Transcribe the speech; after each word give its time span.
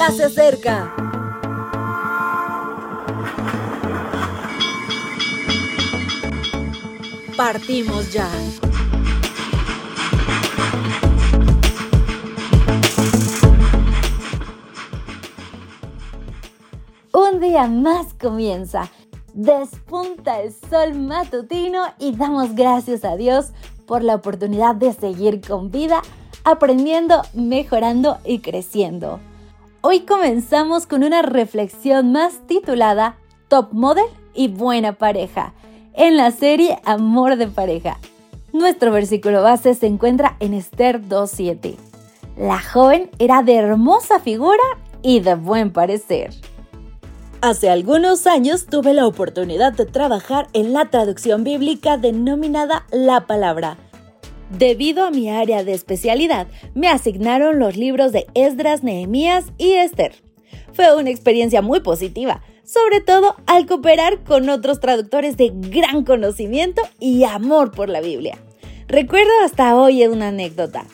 ya 0.00 0.10
se 0.12 0.24
acerca. 0.24 0.94
Partimos 7.36 8.10
ya. 8.10 8.26
Un 17.12 17.40
día 17.40 17.66
más 17.66 18.14
comienza. 18.14 18.90
Despunta 19.34 20.40
el 20.40 20.54
sol 20.70 20.94
matutino 20.94 21.82
y 21.98 22.16
damos 22.16 22.54
gracias 22.54 23.04
a 23.04 23.16
Dios 23.16 23.50
por 23.86 24.02
la 24.02 24.14
oportunidad 24.14 24.74
de 24.74 24.94
seguir 24.94 25.42
con 25.46 25.70
vida, 25.70 26.00
aprendiendo, 26.44 27.20
mejorando 27.34 28.16
y 28.24 28.38
creciendo. 28.38 29.20
Hoy 29.82 30.00
comenzamos 30.00 30.86
con 30.86 31.04
una 31.04 31.22
reflexión 31.22 32.12
más 32.12 32.46
titulada 32.46 33.16
Top 33.48 33.72
Model 33.72 34.04
y 34.34 34.48
Buena 34.48 34.92
Pareja 34.92 35.54
en 35.94 36.18
la 36.18 36.32
serie 36.32 36.78
Amor 36.84 37.36
de 37.36 37.46
Pareja. 37.46 37.98
Nuestro 38.52 38.92
versículo 38.92 39.42
base 39.42 39.72
se 39.72 39.86
encuentra 39.86 40.36
en 40.38 40.52
Esther 40.52 41.00
2.7. 41.00 41.76
La 42.36 42.60
joven 42.60 43.08
era 43.18 43.42
de 43.42 43.54
hermosa 43.54 44.20
figura 44.20 44.62
y 45.00 45.20
de 45.20 45.34
buen 45.34 45.72
parecer. 45.72 46.34
Hace 47.40 47.70
algunos 47.70 48.26
años 48.26 48.66
tuve 48.66 48.92
la 48.92 49.06
oportunidad 49.06 49.72
de 49.72 49.86
trabajar 49.86 50.48
en 50.52 50.74
la 50.74 50.90
traducción 50.90 51.42
bíblica 51.42 51.96
denominada 51.96 52.84
La 52.90 53.26
Palabra. 53.26 53.78
Debido 54.50 55.04
a 55.04 55.12
mi 55.12 55.30
área 55.30 55.62
de 55.62 55.72
especialidad, 55.72 56.48
me 56.74 56.88
asignaron 56.88 57.60
los 57.60 57.76
libros 57.76 58.10
de 58.10 58.26
Esdras, 58.34 58.82
Nehemías 58.82 59.46
y 59.58 59.74
Esther. 59.74 60.12
Fue 60.72 60.96
una 60.96 61.10
experiencia 61.10 61.62
muy 61.62 61.80
positiva, 61.80 62.42
sobre 62.64 63.00
todo 63.00 63.36
al 63.46 63.66
cooperar 63.66 64.24
con 64.24 64.48
otros 64.48 64.80
traductores 64.80 65.36
de 65.36 65.52
gran 65.54 66.04
conocimiento 66.04 66.82
y 66.98 67.22
amor 67.22 67.70
por 67.70 67.88
la 67.88 68.00
Biblia. 68.00 68.38
Recuerdo 68.88 69.30
hasta 69.44 69.76
hoy 69.76 70.04
una 70.06 70.28
anécdota. 70.28 70.84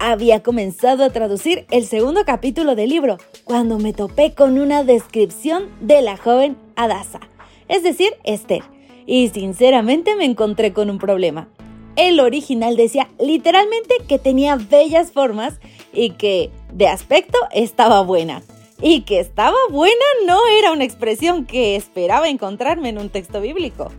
Había 0.00 0.42
comenzado 0.42 1.04
a 1.04 1.10
traducir 1.10 1.64
el 1.70 1.86
segundo 1.86 2.24
capítulo 2.24 2.74
del 2.74 2.90
libro 2.90 3.18
cuando 3.44 3.78
me 3.78 3.92
topé 3.92 4.34
con 4.34 4.58
una 4.58 4.82
descripción 4.82 5.68
de 5.80 6.02
la 6.02 6.16
joven 6.16 6.56
Adasa, 6.74 7.20
es 7.68 7.84
decir, 7.84 8.14
Esther, 8.24 8.62
y 9.06 9.28
sinceramente 9.28 10.16
me 10.16 10.24
encontré 10.24 10.72
con 10.72 10.90
un 10.90 10.98
problema. 10.98 11.48
El 11.96 12.20
original 12.20 12.76
decía 12.76 13.08
literalmente 13.18 13.94
que 14.06 14.18
tenía 14.18 14.56
bellas 14.56 15.12
formas 15.12 15.54
y 15.94 16.10
que 16.10 16.50
de 16.72 16.88
aspecto 16.88 17.38
estaba 17.52 18.02
buena. 18.02 18.42
Y 18.82 19.02
que 19.02 19.18
estaba 19.18 19.56
buena 19.70 20.04
no 20.26 20.38
era 20.58 20.72
una 20.72 20.84
expresión 20.84 21.46
que 21.46 21.76
esperaba 21.76 22.28
encontrarme 22.28 22.90
en 22.90 22.98
un 22.98 23.08
texto 23.08 23.40
bíblico, 23.40 23.90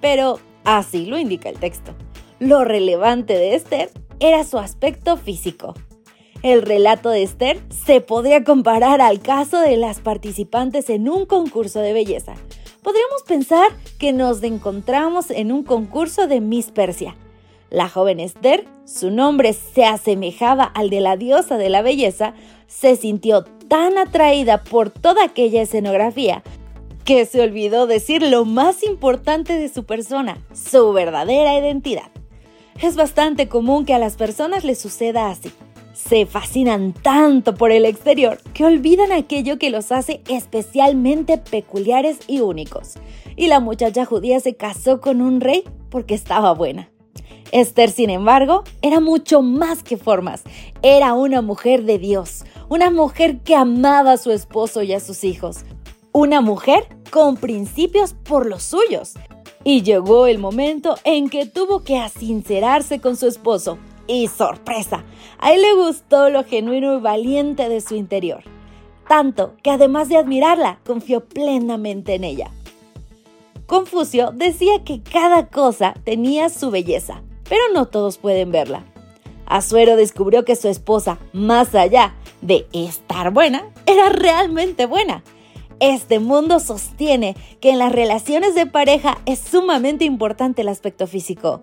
pero 0.00 0.40
así 0.64 1.04
lo 1.04 1.18
indica 1.18 1.50
el 1.50 1.58
texto. 1.58 1.92
Lo 2.38 2.64
relevante 2.64 3.34
de 3.34 3.54
Esther 3.54 3.90
era 4.20 4.44
su 4.44 4.58
aspecto 4.58 5.18
físico. 5.18 5.74
El 6.42 6.62
relato 6.62 7.10
de 7.10 7.22
Esther 7.22 7.60
se 7.84 8.00
podría 8.00 8.42
comparar 8.42 9.02
al 9.02 9.20
caso 9.20 9.60
de 9.60 9.76
las 9.76 10.00
participantes 10.00 10.88
en 10.88 11.08
un 11.08 11.26
concurso 11.26 11.80
de 11.80 11.92
belleza. 11.92 12.34
Podríamos 12.82 13.22
pensar 13.28 13.68
que 13.98 14.12
nos 14.12 14.42
encontramos 14.42 15.30
en 15.30 15.52
un 15.52 15.62
concurso 15.62 16.26
de 16.26 16.40
Miss 16.40 16.72
Persia. 16.72 17.14
La 17.72 17.88
joven 17.88 18.20
Esther, 18.20 18.66
su 18.84 19.10
nombre 19.10 19.54
se 19.54 19.86
asemejaba 19.86 20.64
al 20.64 20.90
de 20.90 21.00
la 21.00 21.16
diosa 21.16 21.56
de 21.56 21.70
la 21.70 21.80
belleza, 21.80 22.34
se 22.66 22.96
sintió 22.96 23.44
tan 23.66 23.96
atraída 23.96 24.62
por 24.62 24.90
toda 24.90 25.24
aquella 25.24 25.62
escenografía 25.62 26.42
que 27.06 27.24
se 27.24 27.40
olvidó 27.40 27.86
decir 27.86 28.22
lo 28.22 28.44
más 28.44 28.82
importante 28.82 29.58
de 29.58 29.70
su 29.70 29.84
persona, 29.84 30.36
su 30.52 30.92
verdadera 30.92 31.58
identidad. 31.58 32.10
Es 32.82 32.94
bastante 32.94 33.48
común 33.48 33.86
que 33.86 33.94
a 33.94 33.98
las 33.98 34.16
personas 34.16 34.64
les 34.64 34.78
suceda 34.78 35.30
así. 35.30 35.50
Se 35.94 36.26
fascinan 36.26 36.92
tanto 36.92 37.54
por 37.54 37.72
el 37.72 37.86
exterior 37.86 38.38
que 38.52 38.66
olvidan 38.66 39.12
aquello 39.12 39.58
que 39.58 39.70
los 39.70 39.92
hace 39.92 40.20
especialmente 40.28 41.38
peculiares 41.38 42.18
y 42.26 42.40
únicos. 42.40 42.96
Y 43.34 43.46
la 43.46 43.60
muchacha 43.60 44.04
judía 44.04 44.40
se 44.40 44.56
casó 44.56 45.00
con 45.00 45.22
un 45.22 45.40
rey 45.40 45.64
porque 45.88 46.12
estaba 46.12 46.52
buena. 46.52 46.91
Esther, 47.52 47.90
sin 47.90 48.10
embargo, 48.10 48.64
era 48.80 48.98
mucho 48.98 49.42
más 49.42 49.82
que 49.82 49.98
formas. 49.98 50.42
Era 50.82 51.12
una 51.12 51.42
mujer 51.42 51.84
de 51.84 51.98
Dios, 51.98 52.44
una 52.68 52.90
mujer 52.90 53.40
que 53.40 53.54
amaba 53.54 54.12
a 54.12 54.16
su 54.16 54.32
esposo 54.32 54.82
y 54.82 54.94
a 54.94 55.00
sus 55.00 55.22
hijos, 55.22 55.58
una 56.12 56.40
mujer 56.40 56.88
con 57.10 57.36
principios 57.36 58.14
por 58.14 58.46
los 58.46 58.62
suyos. 58.62 59.12
Y 59.64 59.82
llegó 59.82 60.26
el 60.26 60.38
momento 60.38 60.96
en 61.04 61.28
que 61.28 61.46
tuvo 61.46 61.84
que 61.84 61.98
asincerarse 61.98 63.00
con 63.00 63.16
su 63.16 63.28
esposo. 63.28 63.78
Y 64.08 64.26
sorpresa, 64.26 65.04
a 65.38 65.52
él 65.52 65.62
le 65.62 65.74
gustó 65.74 66.28
lo 66.28 66.44
genuino 66.44 66.98
y 66.98 67.00
valiente 67.00 67.68
de 67.68 67.80
su 67.80 67.94
interior. 67.94 68.42
Tanto 69.06 69.54
que 69.62 69.70
además 69.70 70.08
de 70.08 70.16
admirarla, 70.16 70.80
confió 70.84 71.24
plenamente 71.24 72.14
en 72.14 72.24
ella. 72.24 72.50
Confucio 73.66 74.32
decía 74.34 74.82
que 74.84 75.02
cada 75.02 75.48
cosa 75.48 75.94
tenía 76.04 76.48
su 76.48 76.70
belleza, 76.70 77.22
pero 77.52 77.64
no 77.74 77.84
todos 77.84 78.16
pueden 78.16 78.50
verla. 78.50 78.82
Azuero 79.44 79.94
descubrió 79.94 80.42
que 80.42 80.56
su 80.56 80.68
esposa, 80.68 81.18
más 81.34 81.74
allá 81.74 82.14
de 82.40 82.66
estar 82.72 83.30
buena, 83.30 83.68
era 83.84 84.08
realmente 84.08 84.86
buena. 84.86 85.22
Este 85.78 86.18
mundo 86.18 86.60
sostiene 86.60 87.36
que 87.60 87.68
en 87.68 87.78
las 87.78 87.92
relaciones 87.92 88.54
de 88.54 88.64
pareja 88.64 89.18
es 89.26 89.38
sumamente 89.38 90.06
importante 90.06 90.62
el 90.62 90.68
aspecto 90.68 91.06
físico, 91.06 91.60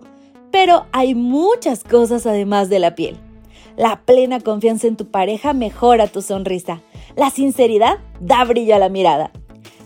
pero 0.52 0.86
hay 0.92 1.16
muchas 1.16 1.82
cosas 1.82 2.24
además 2.24 2.68
de 2.68 2.78
la 2.78 2.94
piel. 2.94 3.18
La 3.76 4.02
plena 4.02 4.38
confianza 4.38 4.86
en 4.86 4.94
tu 4.94 5.10
pareja 5.10 5.54
mejora 5.54 6.06
tu 6.06 6.22
sonrisa. 6.22 6.82
La 7.16 7.30
sinceridad 7.30 7.98
da 8.20 8.44
brillo 8.44 8.76
a 8.76 8.78
la 8.78 8.90
mirada. 8.90 9.32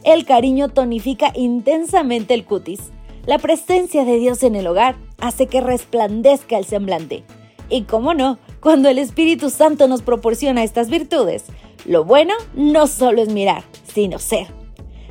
El 0.03 0.26
cariño 0.26 0.69
tonifica 0.69 1.32
intensamente 1.34 2.34
el 2.34 2.44
cutis. 2.44 2.93
La 3.25 3.38
presencia 3.38 4.04
de 4.04 4.19
Dios 4.19 4.43
en 4.43 4.54
el 4.54 4.66
hogar 4.66 4.97
hace 5.26 5.46
que 5.46 5.60
resplandezca 5.60 6.58
el 6.58 6.64
semblante. 6.64 7.24
Y 7.70 7.82
cómo 7.82 8.14
no, 8.14 8.38
cuando 8.60 8.88
el 8.88 8.98
Espíritu 8.98 9.50
Santo 9.50 9.88
nos 9.88 10.02
proporciona 10.02 10.62
estas 10.62 10.90
virtudes, 10.90 11.44
lo 11.86 12.04
bueno 12.04 12.34
no 12.54 12.86
solo 12.86 13.22
es 13.22 13.30
mirar, 13.30 13.64
sino 13.92 14.18
ser. 14.18 14.48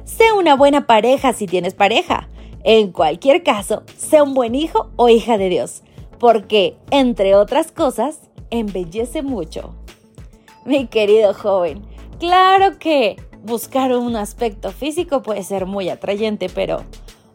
Sé 0.05 0.31
una 0.37 0.55
buena 0.55 0.85
pareja 0.85 1.33
si 1.33 1.47
tienes 1.47 1.73
pareja. 1.73 2.29
En 2.63 2.91
cualquier 2.91 3.43
caso, 3.43 3.83
sé 3.97 4.21
un 4.21 4.33
buen 4.33 4.55
hijo 4.55 4.91
o 4.95 5.09
hija 5.09 5.37
de 5.37 5.49
Dios, 5.49 5.83
porque, 6.19 6.77
entre 6.91 7.35
otras 7.35 7.71
cosas, 7.71 8.19
embellece 8.49 9.21
mucho. 9.21 9.75
Mi 10.65 10.87
querido 10.87 11.33
joven, 11.33 11.81
claro 12.19 12.77
que 12.79 13.17
buscar 13.43 13.91
un 13.95 14.15
aspecto 14.15 14.71
físico 14.71 15.21
puede 15.21 15.43
ser 15.43 15.65
muy 15.65 15.89
atrayente, 15.89 16.47
pero 16.53 16.83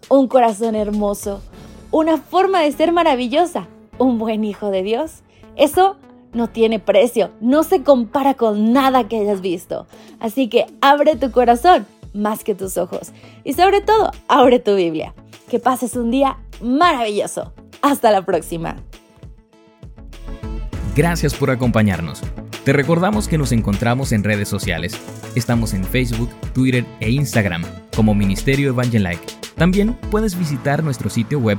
un 0.08 0.28
corazón 0.28 0.74
hermoso, 0.74 1.42
una 1.90 2.18
forma 2.18 2.60
de 2.60 2.72
ser 2.72 2.92
maravillosa, 2.92 3.68
un 3.98 4.18
buen 4.18 4.44
hijo 4.44 4.70
de 4.70 4.82
Dios. 4.82 5.22
Eso 5.56 5.96
no 6.32 6.48
tiene 6.48 6.78
precio, 6.78 7.30
no 7.40 7.62
se 7.62 7.82
compara 7.82 8.34
con 8.34 8.72
nada 8.72 9.08
que 9.08 9.18
hayas 9.20 9.40
visto. 9.40 9.86
Así 10.20 10.48
que 10.48 10.66
abre 10.80 11.16
tu 11.16 11.30
corazón 11.30 11.86
más 12.12 12.44
que 12.44 12.54
tus 12.54 12.76
ojos. 12.76 13.12
Y 13.44 13.54
sobre 13.54 13.80
todo, 13.80 14.12
abre 14.28 14.58
tu 14.58 14.74
Biblia. 14.74 15.14
Que 15.48 15.58
pases 15.58 15.96
un 15.96 16.10
día 16.10 16.38
maravilloso. 16.60 17.52
Hasta 17.80 18.10
la 18.10 18.22
próxima. 18.22 18.76
Gracias 20.94 21.34
por 21.34 21.50
acompañarnos. 21.50 22.22
Te 22.64 22.72
recordamos 22.72 23.28
que 23.28 23.38
nos 23.38 23.52
encontramos 23.52 24.12
en 24.12 24.24
redes 24.24 24.48
sociales. 24.48 24.98
Estamos 25.34 25.72
en 25.72 25.84
Facebook, 25.84 26.28
Twitter 26.52 26.84
e 27.00 27.10
Instagram 27.10 27.62
como 27.94 28.14
Ministerio 28.14 28.70
Evangelike 28.70 29.38
también 29.58 29.94
puedes 30.12 30.38
visitar 30.38 30.84
nuestro 30.84 31.10
sitio 31.10 31.40
web 31.40 31.58